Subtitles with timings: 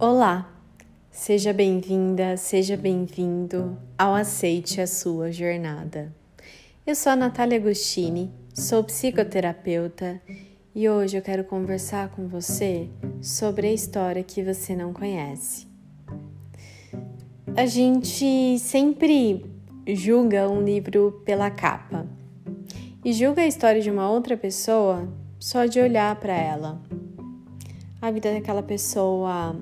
[0.00, 0.48] Olá,
[1.10, 6.14] seja bem-vinda, seja bem-vindo ao Aceite a Sua Jornada.
[6.86, 10.22] Eu sou a Natália Agostini, sou psicoterapeuta
[10.72, 12.88] e hoje eu quero conversar com você
[13.20, 15.66] sobre a história que você não conhece.
[17.56, 19.44] A gente sempre
[19.84, 22.06] julga um livro pela capa
[23.04, 26.80] e julga a história de uma outra pessoa só de olhar para ela.
[28.00, 29.56] A vida daquela pessoa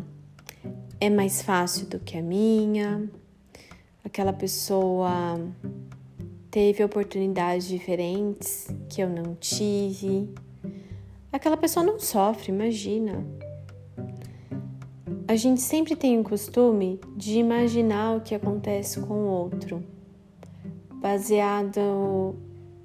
[1.01, 3.09] é mais fácil do que a minha,
[4.05, 5.39] aquela pessoa
[6.51, 10.29] teve oportunidades diferentes que eu não tive.
[11.31, 13.27] Aquela pessoa não sofre, imagina.
[15.29, 19.85] A gente sempre tem o costume de imaginar o que acontece com o outro,
[20.95, 22.37] baseado,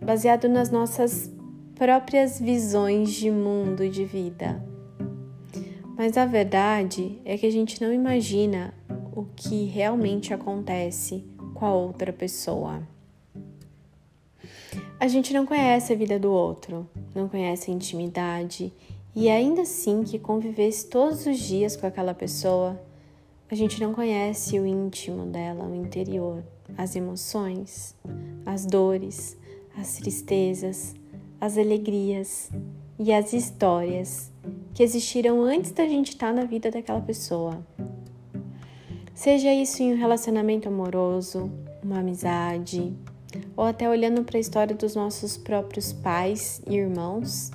[0.04, 1.32] baseado nas nossas
[1.76, 4.71] próprias visões de mundo e de vida.
[5.98, 8.74] Mas a verdade é que a gente não imagina
[9.16, 12.82] o que realmente acontece com a outra pessoa.
[15.00, 18.72] A gente não conhece a vida do outro, não conhece a intimidade,
[19.16, 22.82] e ainda assim que convivesse todos os dias com aquela pessoa,
[23.50, 26.42] a gente não conhece o íntimo dela, o interior,
[26.78, 27.94] as emoções,
[28.46, 29.38] as dores,
[29.78, 30.96] as tristezas,
[31.40, 32.50] as alegrias
[32.98, 34.31] e as histórias
[34.74, 37.66] que existiram antes da gente estar tá na vida daquela pessoa.
[39.14, 41.52] Seja isso em um relacionamento amoroso,
[41.84, 42.94] uma amizade,
[43.56, 47.52] ou até olhando para a história dos nossos próprios pais e irmãos,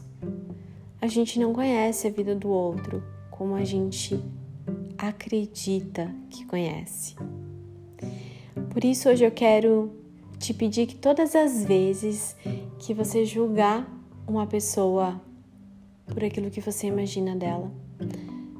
[1.00, 4.22] a gente não conhece a vida do outro como a gente
[4.96, 7.14] acredita que conhece.
[8.70, 9.92] Por isso, hoje eu quero
[10.38, 12.36] te pedir que todas as vezes
[12.78, 13.86] que você julgar
[14.26, 15.20] uma pessoa
[16.06, 17.70] por aquilo que você imagina dela.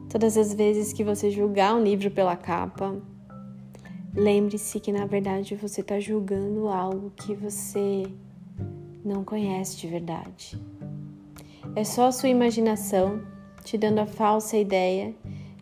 [0.09, 2.97] Todas as vezes que você julgar um livro pela capa,
[4.15, 8.05] lembre-se que na verdade você está julgando algo que você
[9.05, 10.61] não conhece de verdade.
[11.75, 13.21] É só a sua imaginação
[13.63, 15.15] te dando a falsa ideia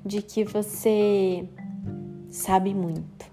[0.04, 1.48] de que você
[2.28, 3.26] sabe muito.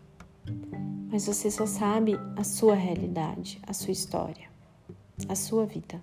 [1.11, 4.49] Mas você só sabe a sua realidade, a sua história,
[5.27, 5.99] a sua vida.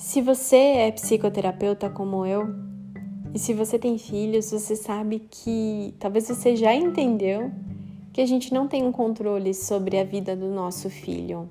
[0.00, 2.48] Se você é psicoterapeuta como eu,
[3.34, 7.52] e se você tem filhos, você sabe que talvez você já entendeu
[8.10, 11.50] que a gente não tem um controle sobre a vida do nosso filho,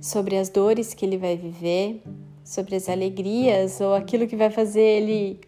[0.00, 2.02] sobre as dores que ele vai viver,
[2.42, 5.38] sobre as alegrias ou aquilo que vai fazer ele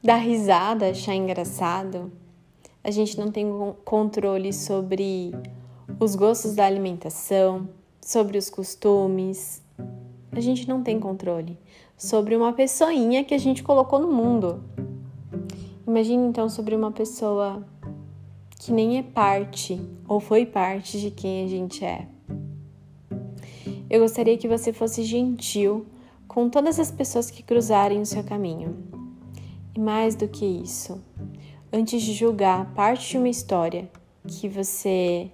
[0.00, 2.10] dar risada, achar engraçado.
[2.84, 3.48] A gente não tem
[3.84, 5.32] controle sobre
[5.98, 7.68] os gostos da alimentação,
[8.00, 9.60] sobre os costumes,
[10.32, 11.58] a gente não tem controle
[11.96, 14.62] sobre uma pessoinha que a gente colocou no mundo.
[15.86, 17.64] Imagine então sobre uma pessoa
[18.58, 22.06] que nem é parte ou foi parte de quem a gente é.
[23.88, 25.86] Eu gostaria que você fosse gentil
[26.26, 28.76] com todas as pessoas que cruzarem o seu caminho.
[29.74, 31.00] E mais do que isso,
[31.72, 33.88] antes de julgar parte de uma história
[34.26, 35.30] que você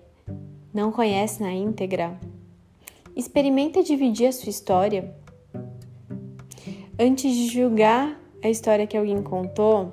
[0.72, 2.18] não conhece na íntegra,
[3.14, 5.14] Experimenta dividir a sua história.
[6.98, 9.92] Antes de julgar a história que alguém contou,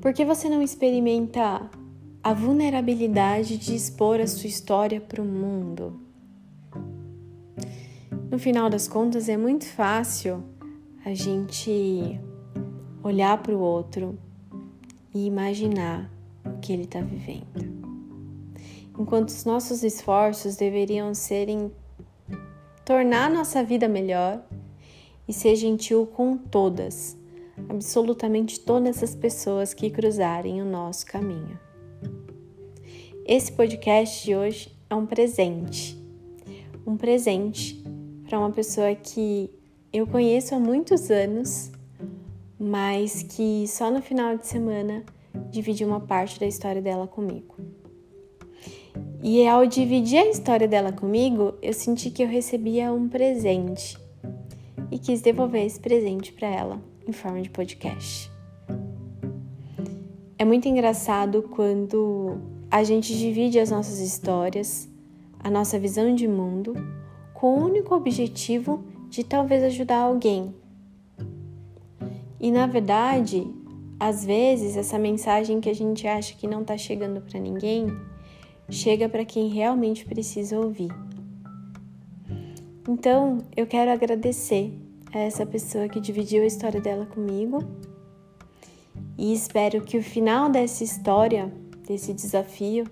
[0.00, 1.70] por que você não experimenta
[2.22, 5.98] a vulnerabilidade de expor a sua história para o mundo?
[8.30, 10.44] No final das contas, é muito fácil
[11.04, 12.20] a gente
[13.02, 14.18] olhar para o outro
[15.14, 16.12] e imaginar
[16.44, 17.79] o que ele está vivendo
[18.98, 21.70] enquanto os nossos esforços deveriam ser em
[22.84, 24.42] tornar nossa vida melhor
[25.28, 27.16] e ser gentil com todas,
[27.68, 31.58] absolutamente todas as pessoas que cruzarem o nosso caminho.
[33.24, 35.96] Esse podcast de hoje é um presente,
[36.84, 37.80] um presente
[38.28, 39.50] para uma pessoa que
[39.92, 41.70] eu conheço há muitos anos,
[42.58, 45.04] mas que só no final de semana
[45.50, 47.59] dividiu uma parte da história dela comigo.
[49.22, 53.98] E ao dividir a história dela comigo, eu senti que eu recebia um presente
[54.90, 58.30] e quis devolver esse presente para ela em forma de podcast.
[60.38, 62.38] É muito engraçado quando
[62.70, 64.88] a gente divide as nossas histórias,
[65.38, 66.72] a nossa visão de mundo,
[67.34, 70.54] com o único objetivo de talvez ajudar alguém.
[72.40, 73.46] E na verdade,
[73.98, 77.86] às vezes, essa mensagem que a gente acha que não está chegando para ninguém
[78.70, 80.90] chega para quem realmente precisa ouvir.
[82.88, 84.72] Então, eu quero agradecer
[85.12, 87.58] a essa pessoa que dividiu a história dela comigo
[89.18, 91.52] E espero que o final dessa história,
[91.86, 92.86] desse desafio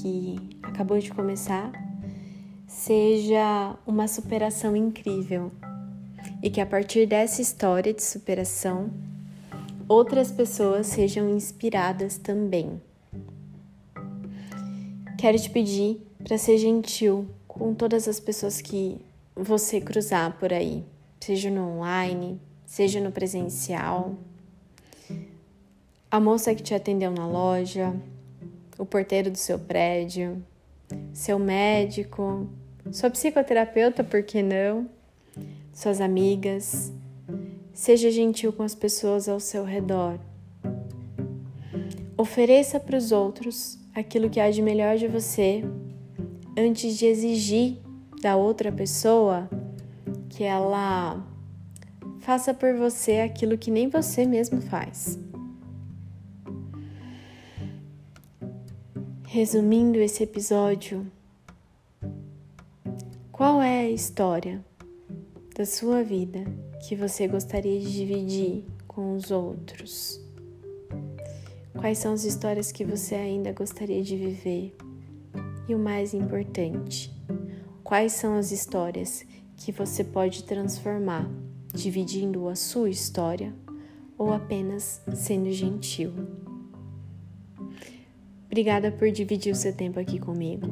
[0.00, 1.70] que acabou de começar,
[2.66, 5.52] seja uma superação incrível.
[6.42, 8.90] E que a partir dessa história de superação,
[9.86, 12.80] outras pessoas sejam inspiradas também.
[15.20, 18.98] Quero te pedir para ser gentil com todas as pessoas que
[19.36, 20.82] você cruzar por aí,
[21.20, 24.14] seja no online, seja no presencial.
[26.10, 27.94] A moça que te atendeu na loja,
[28.78, 30.42] o porteiro do seu prédio,
[31.12, 32.48] seu médico,
[32.90, 34.88] sua psicoterapeuta, por que não?
[35.70, 36.90] Suas amigas.
[37.74, 40.18] Seja gentil com as pessoas ao seu redor.
[42.16, 45.62] Ofereça para os outros aquilo que há de melhor de você
[46.56, 47.78] antes de exigir
[48.20, 49.48] da outra pessoa
[50.28, 51.26] que ela
[52.20, 55.18] faça por você aquilo que nem você mesmo faz.
[59.26, 61.06] Resumindo esse episódio,
[63.30, 64.64] qual é a história
[65.56, 66.44] da sua vida
[66.86, 70.29] que você gostaria de dividir com os outros?
[71.80, 74.76] Quais são as histórias que você ainda gostaria de viver?
[75.66, 77.10] E o mais importante,
[77.82, 79.24] quais são as histórias
[79.56, 81.26] que você pode transformar
[81.72, 83.54] dividindo a sua história
[84.18, 86.12] ou apenas sendo gentil?
[88.44, 90.68] Obrigada por dividir o seu tempo aqui comigo.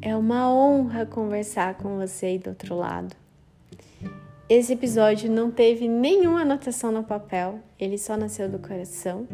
[0.00, 3.16] É uma honra conversar com você aí do outro lado.
[4.48, 9.26] Esse episódio não teve nenhuma anotação no papel, ele só nasceu do coração.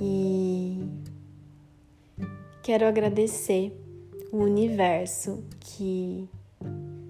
[0.00, 0.80] E
[2.62, 3.72] quero agradecer
[4.32, 6.28] o universo que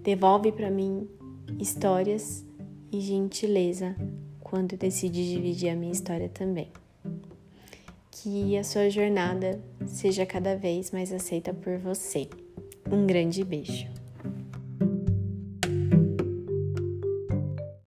[0.02, 1.08] devolve para mim
[1.58, 2.44] histórias
[2.92, 3.96] e gentileza
[4.40, 6.70] quando decidi dividir a minha história também.
[8.10, 12.28] Que a sua jornada seja cada vez mais aceita por você.
[12.90, 14.03] Um grande beijo.